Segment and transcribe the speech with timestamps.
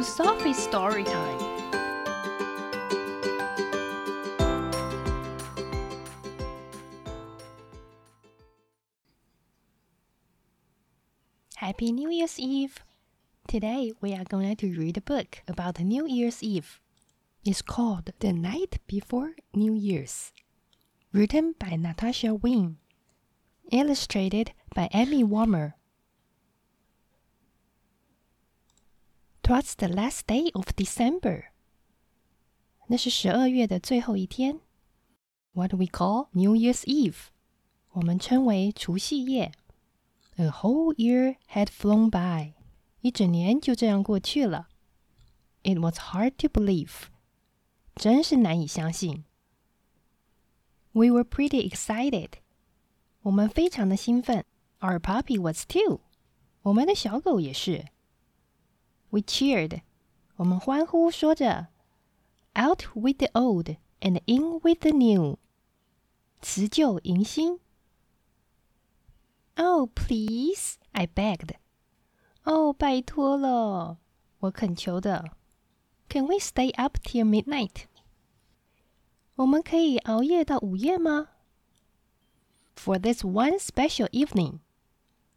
[0.00, 1.38] to Sophie's story time.
[11.56, 12.78] Happy New Year's Eve!
[13.46, 16.80] Today we are going to read a book about New Year's Eve.
[17.44, 20.32] It's called The Night Before New Year's,
[21.12, 22.78] written by Natasha Wing,
[23.70, 25.74] illustrated by Amy Wummer.
[29.49, 31.45] Twas the last day of December.
[32.87, 34.59] 那是十二月的最后一天。
[35.53, 37.27] What we call New Year's Eve，
[37.91, 39.51] 我们称为除夕夜。
[40.37, 42.53] A whole year had flown by，
[43.01, 44.67] 一整年就这样过去了。
[45.63, 46.91] It was hard to believe，
[47.95, 49.23] 真是难以相信。
[50.91, 52.31] We were pretty excited，
[53.21, 54.45] 我们非常的兴奋。
[54.79, 56.01] Our puppy was too，
[56.63, 57.85] 我们的小狗也是。
[59.09, 59.81] We cheered，
[60.35, 61.67] 我们欢呼说着，
[62.53, 65.37] Out with the old and in with the new，
[66.41, 67.59] 辞旧迎新。
[69.55, 71.55] Oh, please, I begged.
[72.43, 73.97] 哦，拜托了，
[74.39, 75.31] 我恳求的。
[76.09, 77.85] Can we stay up till midnight?
[79.35, 81.29] 我们可以熬夜到午夜吗？
[82.75, 84.59] For this one special evening，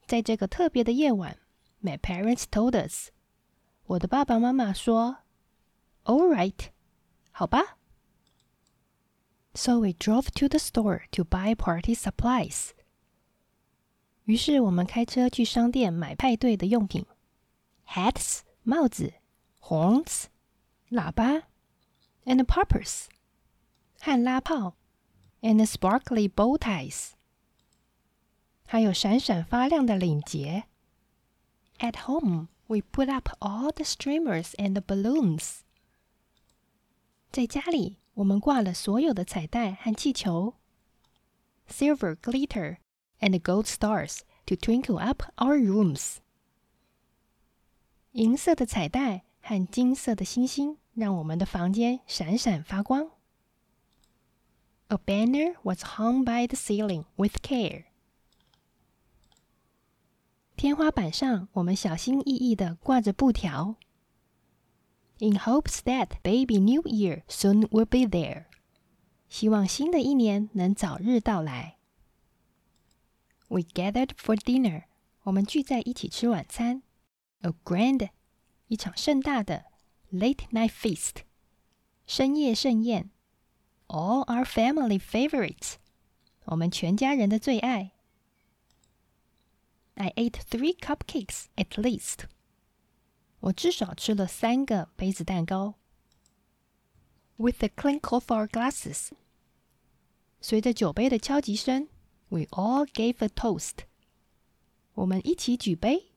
[0.06, 1.38] 在这个特别的夜晚，
[1.80, 3.10] My parents told us，
[3.92, 5.18] 我的爸爸妈妈说，
[6.04, 6.68] All right，
[7.30, 7.78] 好吧。
[9.54, 12.70] So we drove to the store to buy party supplies.
[14.24, 17.06] 于是我们开车去商店买派对的用品：
[17.86, 19.14] hats 帽子，
[19.60, 20.24] horns
[20.90, 21.44] 喇叭，
[22.24, 23.06] and poppers
[23.98, 24.76] 和拉炮，
[25.40, 27.12] and sparkly bow ties
[28.66, 30.64] 还有闪闪发亮的领结。
[31.78, 35.60] At home, we put up all the streamers and balloons.
[37.30, 40.54] 在家里，我们挂了所有的彩带和气球。
[41.68, 42.78] Silver glitter
[43.20, 46.16] and gold stars to twinkle up our rooms.
[48.12, 53.10] 银色的彩带和金色的星星让我们的房间闪闪发光。
[54.88, 57.84] A banner was hung by the ceiling with care.
[60.62, 63.76] 天花板上，我们小心翼翼地挂着布条，
[65.18, 68.46] in hopes that baby New Year soon will be there.
[69.28, 71.76] 希望新的一年能早日到来。
[73.48, 74.84] we gathered for dinner.
[75.24, 76.82] 我们聚在一起吃晚餐。
[77.40, 78.08] A grand，
[78.66, 79.66] 一场盛大的
[80.12, 81.22] late night feast，
[82.06, 83.10] 深夜盛宴。
[83.86, 85.74] All our family favorites，
[86.44, 87.91] 我们全家人的最爱。
[89.94, 92.24] I ate three cupcakes at least。
[93.40, 95.74] 我至少吃了三个杯子蛋糕。
[97.36, 99.10] With the clink of our glasses，
[100.40, 101.88] 随着酒杯的敲击声。
[102.30, 103.86] we all gave a toast.
[104.94, 106.12] 我们一起举杯，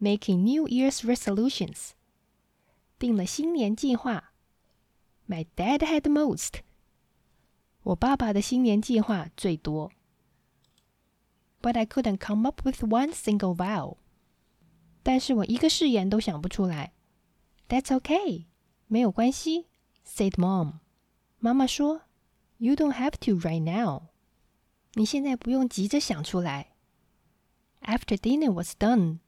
[0.00, 1.90] making New Year's resolutions，
[2.98, 4.32] 定了新年计划。
[5.26, 6.60] My dad had the most。
[7.82, 9.90] 我爸爸的新年计划最多。
[11.62, 13.96] But I couldn't come up with one single vow。
[15.02, 16.92] 但是我一个誓言都想不出来。
[17.68, 18.46] That's okay，
[18.86, 19.66] 没有关系，
[20.06, 20.80] said mom。
[21.38, 22.02] 妈妈说，
[22.58, 24.08] You don't have to right now。
[24.94, 26.72] 你现在不用急着想出来。
[27.82, 29.18] After dinner was done，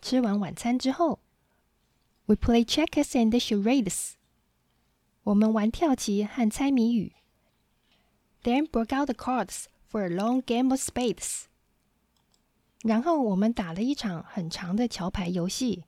[0.00, 1.20] 吃完晚餐之后，
[2.26, 4.12] we play checkers and charades。
[5.24, 7.12] 我们玩跳棋和猜谜语。
[8.42, 11.44] Then broke out the cards for a long game of spades。
[12.83, 15.85] 然后我们打了一场很长的桥牌游戏。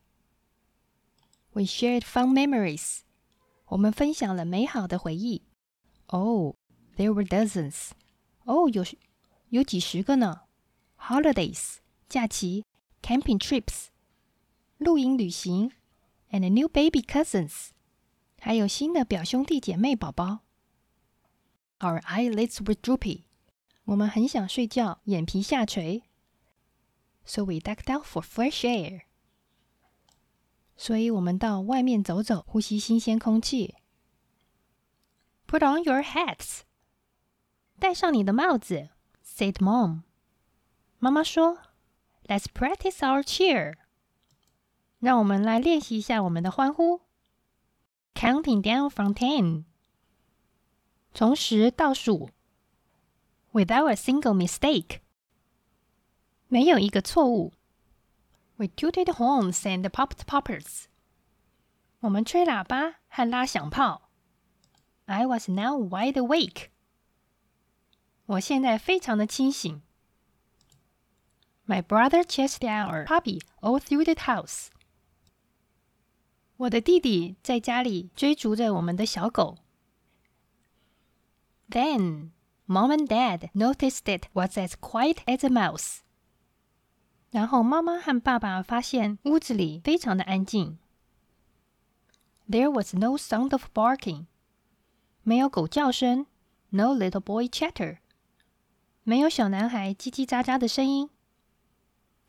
[1.52, 3.02] We shared fun memories。
[3.68, 5.44] 我们分享了美好的回忆。
[6.08, 6.56] Oh,
[6.96, 7.92] there were dozens。
[8.46, 8.84] 哦，有
[9.50, 10.42] 有几十个呢
[10.98, 11.76] ？Holidays
[12.08, 12.64] 假期
[13.02, 13.88] ，camping trips
[14.78, 15.72] 露营旅行
[16.32, 17.70] ，and new baby cousins
[18.40, 20.40] 还有新的表兄弟姐妹宝宝。
[21.80, 23.24] Our eyelids were droopy
[23.84, 26.05] 我们很想睡觉，眼皮下垂。
[27.25, 29.03] So we ducked out for fresh air
[30.77, 33.77] 所以我们到外面走走，呼吸新鲜空气。
[35.47, 36.61] Put on your hats
[37.79, 38.91] 戴上你的帽子。
[39.25, 40.03] said mom.
[40.99, 41.59] 妈妈说：“
[42.27, 43.77] Let's practice our cheer。”
[44.99, 47.01] 让我们来练习一下我们的欢呼。
[48.15, 49.65] Counting down from ten，
[51.15, 52.31] 从十倒数。
[53.53, 55.01] Without a single mistake，
[56.49, 57.53] 没有一个错误。
[58.57, 60.85] We tooted horns and popped poppers，
[62.01, 64.11] 我们吹喇叭和拉响炮。
[65.07, 66.67] I was now wide awake。
[68.27, 69.83] 我现在非常的清醒。
[71.67, 74.69] My brother chased our puppy all through the house。
[76.57, 79.59] 我的弟弟在家里追逐着我们的小狗。
[81.71, 82.33] Then
[82.67, 86.01] mom and dad noticed it was as quiet as a mouse。
[87.35, 90.79] 然后妈妈和爸爸发现屋子里非常的安静。
[92.49, 94.27] There was no sound of barking，
[95.23, 96.27] 没有狗叫声；
[96.71, 97.99] no little boy chatter，
[99.05, 101.11] 没有小男孩叽叽喳喳的声音。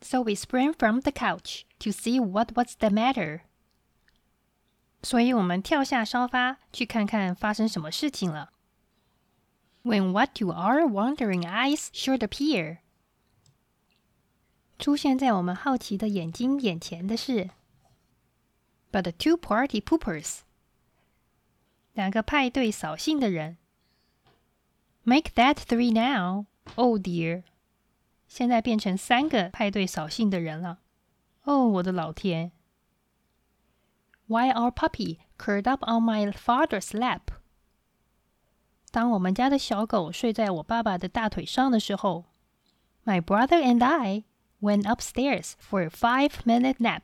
[0.00, 3.42] So we sprang from the couch to see what was the matter。
[5.02, 8.52] 所以我们跳下沙发去看看发生什么事情了。
[9.82, 12.78] When what to our wondering eyes should appear，
[14.78, 17.50] 出现在我们好奇的眼睛眼前的是。
[18.90, 20.40] But the two party poopers，
[21.94, 23.58] 两个派对扫兴的人。
[25.04, 26.46] Make that three now.
[26.74, 27.44] Oh dear，
[28.28, 30.80] 现在变成三个派对扫兴的人了。
[31.44, 32.52] 哦，我的老天！
[34.26, 37.20] Why our puppy curled up on my father's lap？
[38.90, 42.26] 当我们家的小狗睡在我爸爸的大腿上的时候，
[43.04, 44.24] My brother and I
[44.60, 47.02] went upstairs for a five-minute nap。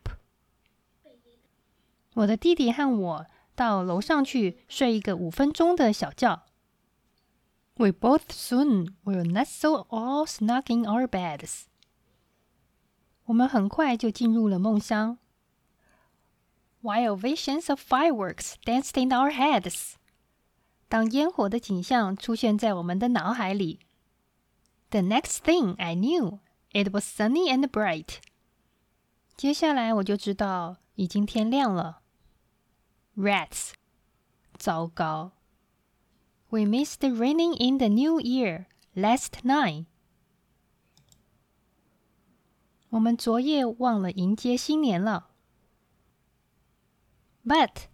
[2.14, 6.42] 我的弟弟和我到楼上去睡一个五分钟的小觉。
[7.76, 11.66] We both soon will nestle all snug in our beds。
[13.26, 15.18] 我们很快就进入了梦乡。
[16.82, 19.94] While visions of fireworks danced in our heads。
[20.88, 23.80] 当烟火的景象出现在我们的脑海里。
[24.90, 26.38] The next thing I knew,
[26.72, 28.18] it was sunny and bright。
[29.36, 32.02] 接下来我就知道已经天亮了。
[33.16, 33.72] Rats，
[34.56, 35.32] 糟糕。
[36.50, 39.86] We missed raining in the new year last night。
[42.90, 45.30] 我们昨夜忘了迎接新年了。
[47.44, 47.86] But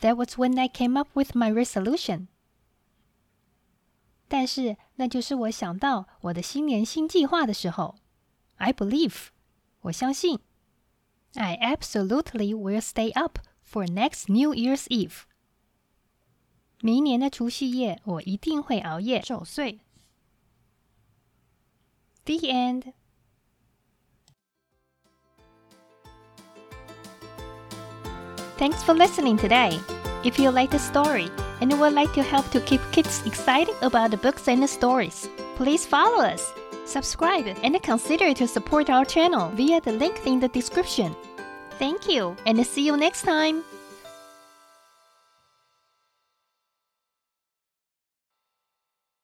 [0.00, 2.28] that was when I came up with my resolution。
[4.28, 7.96] 但是那就是我想到我的新年新计划的时候。
[8.60, 9.28] I believe，
[9.82, 10.40] 我相信。
[11.34, 15.24] I absolutely will stay up for next New Year's Eve。
[16.80, 19.80] 明年的除夕夜，我一定会熬夜守岁。
[22.24, 22.92] The end.
[28.58, 29.78] Thanks for listening today.
[30.24, 31.30] If you like the story
[31.60, 35.28] and would like to help to keep kids excited about the books and the stories,
[35.56, 36.42] please follow us,
[36.91, 41.15] subscribe, and consider to support our channel via the link in the description.
[41.79, 43.63] Thank you, and see you next time.